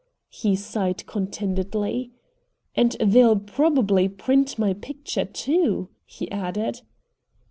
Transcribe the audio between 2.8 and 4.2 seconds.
they'll probably